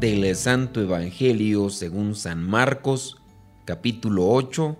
[0.00, 3.16] del Santo Evangelio según San Marcos,
[3.64, 4.76] capítulo 8,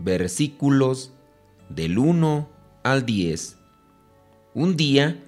[0.00, 1.12] versículos
[1.68, 2.48] del 1
[2.82, 3.56] al 10.
[4.54, 5.22] Un día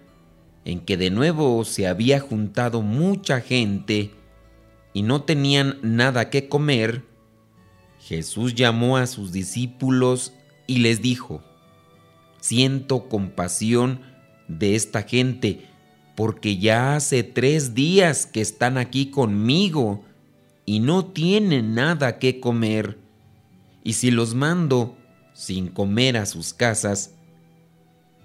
[0.64, 4.10] en que de nuevo se había juntado mucha gente
[4.92, 7.05] y no tenían nada que comer,
[8.00, 10.33] Jesús llamó a sus discípulos
[10.66, 11.42] y les dijo,
[12.41, 14.00] Siento compasión
[14.48, 15.69] de esta gente,
[16.14, 20.05] porque ya hace tres días que están aquí conmigo
[20.66, 22.98] y no tienen nada que comer.
[23.83, 24.97] Y si los mando
[25.33, 27.14] sin comer a sus casas,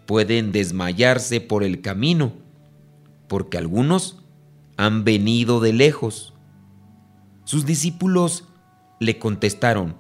[0.06, 2.34] pueden desmayarse por el camino,
[3.28, 4.20] porque algunos
[4.78, 6.34] han venido de lejos.
[7.46, 8.46] Sus discípulos
[9.00, 9.96] le contestaron,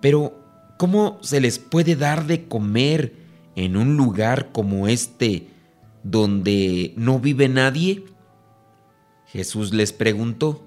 [0.00, 0.38] pero
[0.78, 3.16] ¿cómo se les puede dar de comer
[3.56, 5.48] en un lugar como este
[6.02, 8.04] donde no vive nadie?
[9.26, 10.62] Jesús les preguntó,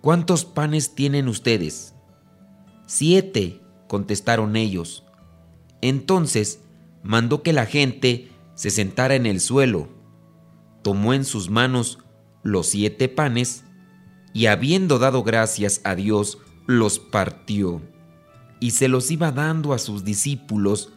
[0.00, 1.94] ¿cuántos panes tienen ustedes?
[2.86, 5.04] Siete, contestaron ellos.
[5.80, 6.60] Entonces
[7.02, 9.88] mandó que la gente se sentara en el suelo,
[10.82, 11.98] tomó en sus manos
[12.42, 13.64] los siete panes
[14.32, 17.80] y habiendo dado gracias a Dios, los partió
[18.60, 20.92] y se los iba dando a sus discípulos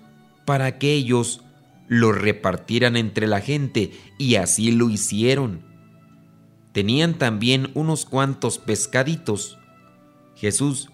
[0.45, 1.43] para que ellos
[1.89, 5.65] lo repartieran entre la gente, y así lo hicieron.
[6.71, 9.57] Tenían también unos cuantos pescaditos.
[10.35, 10.89] Jesús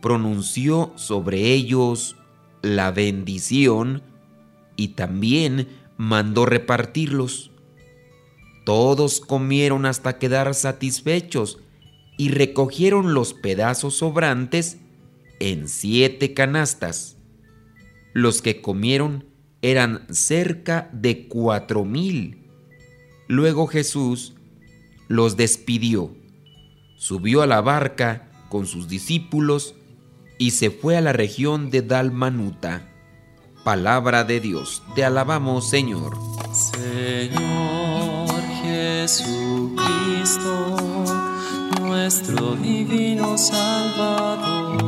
[0.00, 2.16] pronunció sobre ellos
[2.62, 4.02] la bendición
[4.74, 7.50] y también mandó repartirlos.
[8.64, 11.58] Todos comieron hasta quedar satisfechos
[12.16, 14.78] y recogieron los pedazos sobrantes
[15.40, 17.18] en siete canastas.
[18.14, 19.27] Los que comieron
[19.62, 22.46] eran cerca de cuatro mil.
[23.26, 24.34] Luego Jesús
[25.08, 26.14] los despidió,
[26.96, 29.74] subió a la barca con sus discípulos
[30.38, 32.88] y se fue a la región de Dalmanuta.
[33.64, 36.16] Palabra de Dios, te alabamos Señor.
[36.52, 38.30] Señor
[38.62, 39.76] Jesucristo,
[41.80, 44.87] nuestro divino Salvador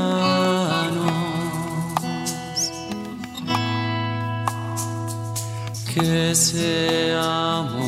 [5.93, 7.83] Que seamos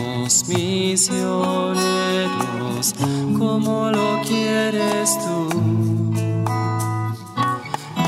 [0.50, 1.84] misioneros
[3.38, 5.50] como lo quieres tú,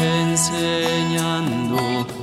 [0.01, 1.77] enseñando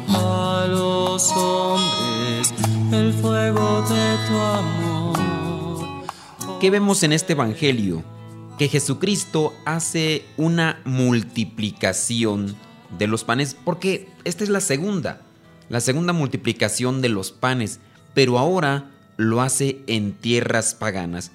[0.09, 2.53] a los hombres
[2.93, 5.19] el fuego de tu amor.
[6.61, 8.05] ¿Qué vemos en este Evangelio?
[8.59, 12.55] Que Jesucristo hace una multiplicación
[12.99, 15.23] de los panes, porque esta es la segunda
[15.73, 17.81] la segunda multiplicación de los panes,
[18.13, 21.33] pero ahora lo hace en tierras paganas.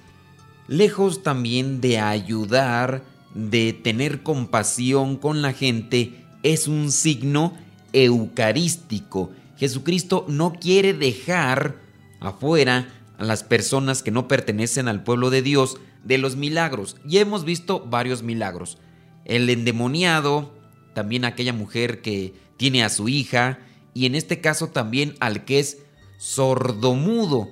[0.68, 3.02] Lejos también de ayudar,
[3.34, 7.54] de tener compasión con la gente, es un signo
[7.92, 9.32] eucarístico.
[9.56, 11.74] Jesucristo no quiere dejar
[12.20, 12.86] afuera
[13.18, 16.94] a las personas que no pertenecen al pueblo de Dios de los milagros.
[17.04, 18.78] Ya hemos visto varios milagros.
[19.24, 20.54] El endemoniado,
[20.94, 23.58] también aquella mujer que tiene a su hija,
[23.98, 25.78] y en este caso también al que es
[26.18, 27.50] sordomudo.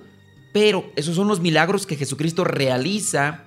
[0.54, 3.42] Pero esos son los milagros que Jesucristo realiza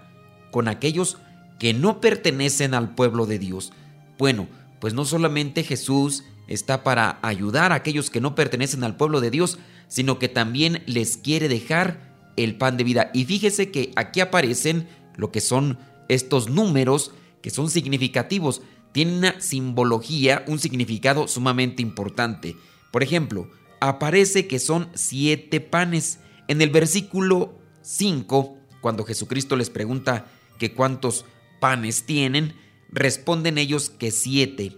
[0.51, 1.16] con aquellos
[1.60, 3.72] que no pertenecen al pueblo de Dios.
[4.18, 4.50] Bueno,
[4.81, 9.31] pues no solamente Jesús está para ayudar a aquellos que no pertenecen al pueblo de
[9.31, 13.12] Dios, sino que también les quiere dejar el pan de vida.
[13.13, 15.80] Y fíjese que aquí aparecen lo que son
[16.10, 18.62] estos números que son significativos.
[18.92, 22.57] Tienen una simbología, un significado sumamente importante.
[22.91, 23.50] Por ejemplo,
[23.80, 26.19] aparece que son siete panes.
[26.47, 30.25] En el versículo 5, cuando Jesucristo les pregunta
[30.57, 31.25] que cuántos
[31.59, 32.56] panes tienen,
[32.91, 34.77] responden ellos que siete.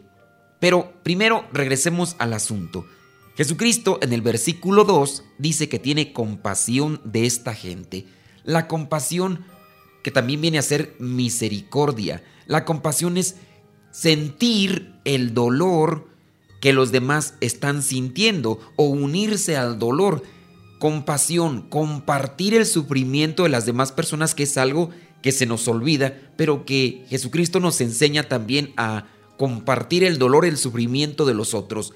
[0.60, 2.86] Pero primero regresemos al asunto.
[3.36, 8.06] Jesucristo en el versículo 2 dice que tiene compasión de esta gente.
[8.44, 9.46] La compasión
[10.04, 12.24] que también viene a ser misericordia.
[12.46, 13.38] La compasión es
[13.92, 16.11] sentir el dolor
[16.62, 20.24] que los demás están sintiendo o unirse al dolor.
[20.80, 24.92] Compasión, compartir el sufrimiento de las demás personas, que es algo
[25.22, 30.58] que se nos olvida, pero que Jesucristo nos enseña también a compartir el dolor, el
[30.58, 31.94] sufrimiento de los otros.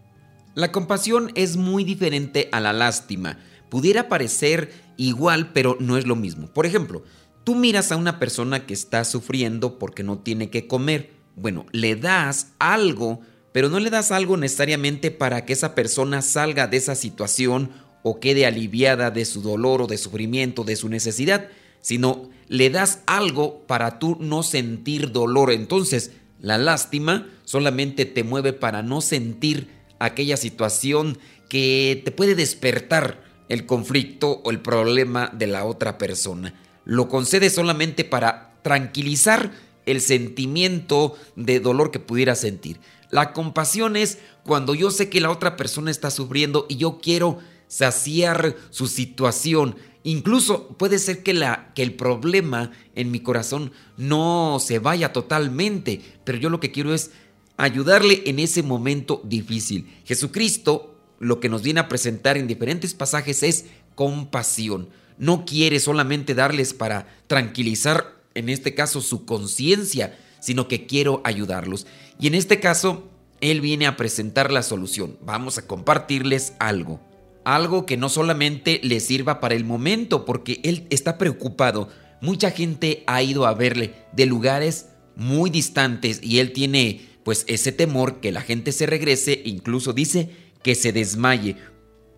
[0.56, 3.40] La compasión es muy diferente a la lástima.
[3.70, 6.48] Pudiera parecer igual, pero no es lo mismo.
[6.48, 7.04] Por ejemplo,
[7.44, 11.14] tú miras a una persona que está sufriendo porque no tiene que comer.
[11.36, 13.22] Bueno, le das algo,
[13.56, 17.72] pero no le das algo necesariamente para que esa persona salga de esa situación
[18.04, 21.48] o quede aliviada de su dolor o de sufrimiento, de su necesidad,
[21.80, 25.54] sino le das algo para tú no sentir dolor.
[25.54, 26.12] Entonces,
[26.42, 29.70] la lástima solamente te mueve para no sentir
[30.00, 31.18] aquella situación
[31.48, 36.54] que te puede despertar el conflicto o el problema de la otra persona.
[36.84, 39.54] Lo concede solamente para tranquilizar
[39.86, 42.82] el sentimiento de dolor que pudiera sentir.
[43.16, 47.40] La compasión es cuando yo sé que la otra persona está sufriendo y yo quiero
[47.70, 49.78] saciar su situación.
[50.04, 56.02] Incluso puede ser que, la, que el problema en mi corazón no se vaya totalmente,
[56.26, 57.12] pero yo lo que quiero es
[57.56, 59.90] ayudarle en ese momento difícil.
[60.04, 64.90] Jesucristo lo que nos viene a presentar en diferentes pasajes es compasión.
[65.18, 71.88] No quiere solamente darles para tranquilizar, en este caso, su conciencia, sino que quiero ayudarlos.
[72.20, 73.10] Y en este caso,
[73.42, 75.18] Él viene a presentar la solución.
[75.22, 77.00] Vamos a compartirles algo.
[77.44, 81.90] Algo que no solamente les sirva para el momento, porque Él está preocupado.
[82.22, 87.72] Mucha gente ha ido a verle de lugares muy distantes y Él tiene pues ese
[87.72, 90.30] temor que la gente se regrese, incluso dice
[90.62, 91.58] que se desmaye.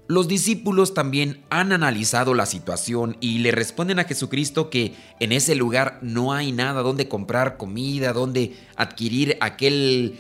[0.08, 5.54] Los discípulos también han analizado la situación y le responden a Jesucristo que en ese
[5.54, 10.18] lugar no hay nada donde comprar comida, donde adquirir aquel,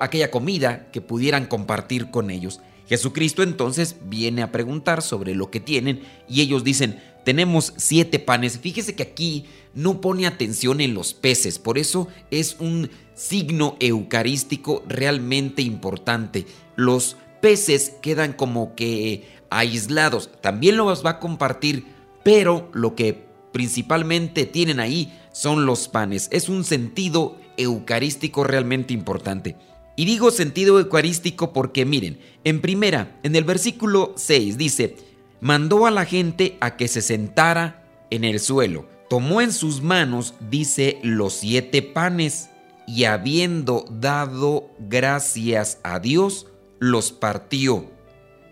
[0.00, 2.60] aquella comida que pudieran compartir con ellos.
[2.88, 8.60] Jesucristo entonces viene a preguntar sobre lo que tienen y ellos dicen, tenemos siete panes.
[8.60, 14.84] Fíjese que aquí no pone atención en los peces, por eso es un signo eucarístico
[14.86, 16.46] realmente importante.
[16.76, 21.84] Los peces quedan como que aislados, también los va a compartir,
[22.22, 26.30] pero lo que principalmente tienen ahí son los panes.
[26.32, 29.56] Es un sentido eucarístico realmente importante.
[29.94, 34.96] Y digo sentido eucarístico porque miren, en primera, en el versículo 6 dice,
[35.42, 38.88] mandó a la gente a que se sentara en el suelo.
[39.10, 42.48] Tomó en sus manos, dice, los siete panes
[42.86, 46.46] y habiendo dado gracias a Dios,
[46.78, 47.90] los partió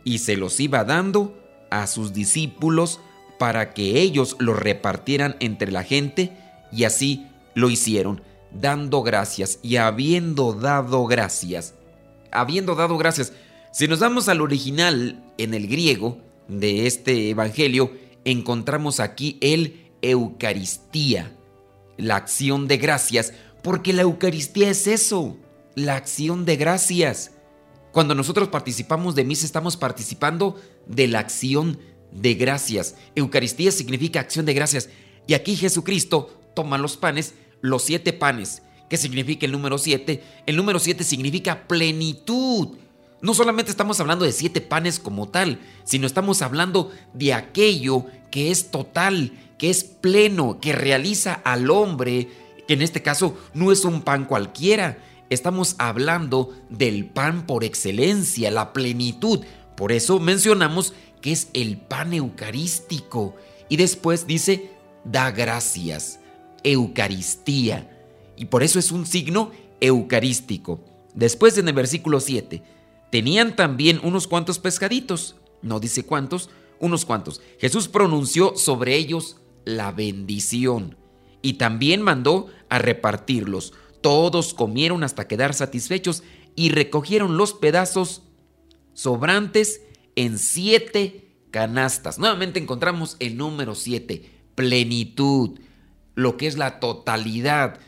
[0.04, 1.36] y se los iba dando
[1.70, 3.00] a sus discípulos
[3.38, 6.36] para que ellos los repartieran entre la gente
[6.70, 8.22] y así lo hicieron,
[8.52, 11.74] dando gracias y habiendo dado gracias.
[12.30, 13.32] Habiendo dado gracias.
[13.72, 17.92] Si nos vamos al original en el griego, de este Evangelio
[18.24, 21.32] encontramos aquí el Eucaristía,
[21.96, 23.32] la acción de gracias,
[23.62, 25.36] porque la Eucaristía es eso,
[25.74, 27.32] la acción de gracias.
[27.92, 31.78] Cuando nosotros participamos de misa estamos participando de la acción
[32.10, 32.96] de gracias.
[33.14, 34.88] Eucaristía significa acción de gracias.
[35.26, 38.62] Y aquí Jesucristo toma los panes, los siete panes.
[38.88, 40.22] ¿Qué significa el número siete?
[40.46, 42.76] El número siete significa plenitud.
[43.20, 48.50] No solamente estamos hablando de siete panes como tal, sino estamos hablando de aquello que
[48.50, 52.28] es total, que es pleno, que realiza al hombre,
[52.66, 54.98] que en este caso no es un pan cualquiera.
[55.32, 59.40] Estamos hablando del pan por excelencia, la plenitud.
[59.76, 63.34] Por eso mencionamos que es el pan eucarístico.
[63.68, 64.70] Y después dice,
[65.04, 66.20] da gracias,
[66.62, 67.88] Eucaristía.
[68.36, 70.80] Y por eso es un signo eucarístico.
[71.14, 72.62] Después en el versículo 7,
[73.12, 76.48] Tenían también unos cuantos pescaditos, no dice cuántos,
[76.80, 77.42] unos cuantos.
[77.58, 79.36] Jesús pronunció sobre ellos
[79.66, 80.96] la bendición
[81.42, 83.74] y también mandó a repartirlos.
[84.02, 86.22] Todos comieron hasta quedar satisfechos
[86.54, 88.22] y recogieron los pedazos
[88.92, 89.80] sobrantes
[90.16, 92.18] en siete canastas.
[92.18, 95.58] Nuevamente encontramos el número siete, plenitud,
[96.14, 97.78] lo que es la totalidad.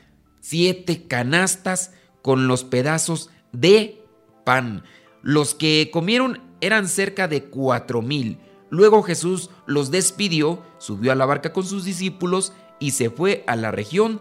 [0.41, 1.93] Siete canastas
[2.23, 4.03] con los pedazos de
[4.45, 4.85] pan.
[5.23, 8.39] Los que comieron eran cerca de cuatro mil.
[8.71, 13.57] Luego Jesús los despidió, subió a la barca con sus discípulos y se fue a
[13.57, 14.21] la región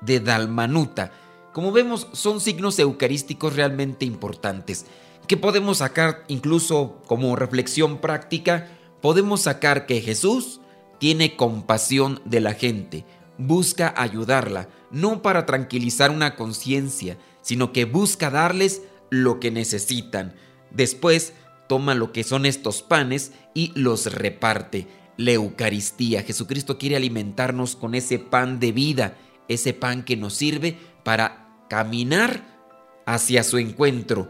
[0.00, 1.12] de Dalmanuta.
[1.58, 4.86] Como vemos, son signos eucarísticos realmente importantes,
[5.26, 8.68] que podemos sacar incluso como reflexión práctica,
[9.02, 10.60] podemos sacar que Jesús
[11.00, 13.04] tiene compasión de la gente,
[13.38, 20.36] busca ayudarla, no para tranquilizar una conciencia, sino que busca darles lo que necesitan.
[20.70, 21.32] Después
[21.68, 24.86] toma lo que son estos panes y los reparte.
[25.16, 26.22] La Eucaristía.
[26.22, 29.16] Jesucristo quiere alimentarnos con ese pan de vida,
[29.48, 32.42] ese pan que nos sirve para caminar
[33.06, 34.28] hacia su encuentro.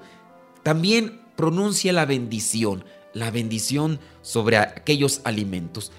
[0.62, 5.92] También pronuncia la bendición, la bendición sobre aquellos alimentos.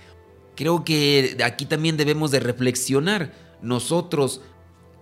[0.56, 3.34] Creo que aquí también debemos de reflexionar.
[3.62, 4.42] Nosotros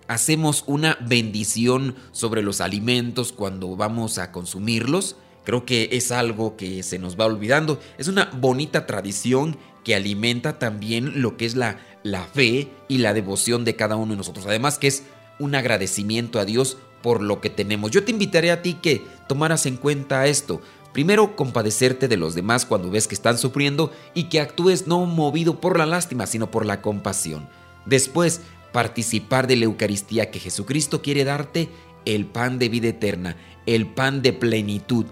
[0.06, 5.16] hacemos una bendición sobre los alimentos cuando vamos a consumirlos.
[5.44, 7.80] Creo que es algo que se nos va olvidando.
[7.98, 13.14] Es una bonita tradición que alimenta también lo que es la, la fe y la
[13.14, 14.46] devoción de cada uno de nosotros.
[14.46, 15.04] Además que es
[15.38, 17.90] un agradecimiento a Dios por lo que tenemos.
[17.90, 20.60] Yo te invitaré a ti que tomaras en cuenta esto.
[20.92, 25.60] Primero, compadecerte de los demás cuando ves que están sufriendo y que actúes no movido
[25.60, 27.48] por la lástima, sino por la compasión.
[27.86, 28.40] Después,
[28.72, 31.68] participar de la Eucaristía que Jesucristo quiere darte,
[32.04, 35.06] el pan de vida eterna, el pan de plenitud.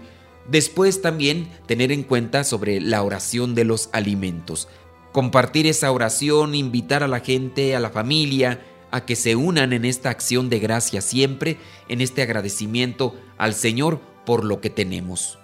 [0.47, 4.67] Después también tener en cuenta sobre la oración de los alimentos.
[5.11, 9.85] Compartir esa oración, invitar a la gente, a la familia, a que se unan en
[9.85, 15.39] esta acción de gracia siempre, en este agradecimiento al Señor por lo que tenemos.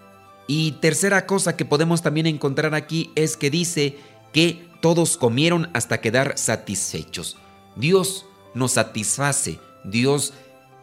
[0.48, 3.98] Y tercera cosa que podemos también encontrar aquí es que dice
[4.34, 7.38] que todos comieron hasta quedar satisfechos.
[7.76, 10.34] Dios nos satisface, Dios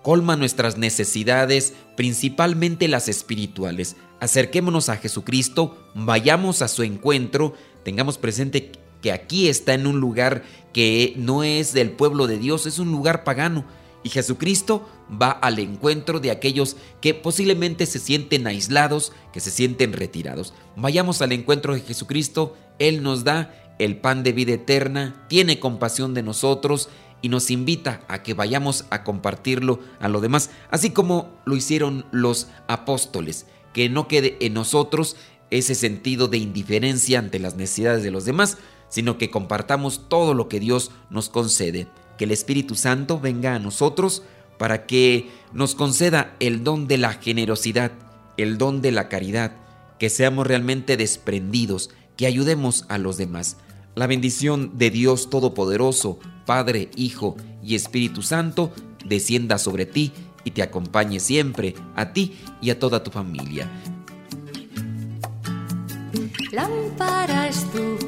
[0.03, 3.97] colma nuestras necesidades, principalmente las espirituales.
[4.21, 10.43] Acerquémonos a Jesucristo, vayamos a su encuentro, tengamos presente que aquí está en un lugar
[10.73, 13.65] que no es del pueblo de Dios, es un lugar pagano.
[14.03, 14.89] Y Jesucristo
[15.21, 20.55] va al encuentro de aquellos que posiblemente se sienten aislados, que se sienten retirados.
[20.77, 26.15] Vayamos al encuentro de Jesucristo, Él nos da el pan de vida eterna, tiene compasión
[26.15, 26.89] de nosotros
[27.23, 32.07] y nos invita a que vayamos a compartirlo a los demás, así como lo hicieron
[32.13, 35.17] los apóstoles, que no quede en nosotros
[35.51, 38.59] ese sentido de indiferencia ante las necesidades de los demás,
[38.91, 43.59] sino que compartamos todo lo que Dios nos concede, que el Espíritu Santo venga a
[43.59, 44.23] nosotros
[44.59, 47.93] para que nos conceda el don de la generosidad,
[48.37, 49.57] el don de la caridad,
[49.99, 53.57] que seamos realmente desprendidos, que ayudemos a los demás.
[53.95, 58.71] La bendición de Dios Todopoderoso, Padre, Hijo y Espíritu Santo,
[59.05, 60.13] descienda sobre ti
[60.45, 63.71] y te acompañe siempre, a ti y a toda tu familia.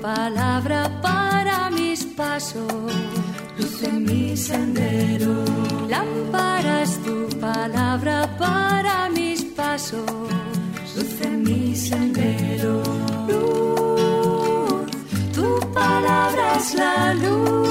[0.03, 2.93] Palabra para mis pasos,
[3.57, 5.45] luz en mi sendero.
[5.89, 10.05] Lámpara es tu palabra para mis pasos,
[10.97, 12.83] luz en mi sendero.
[13.29, 14.91] Luz,
[15.33, 17.62] tu palabra es la luz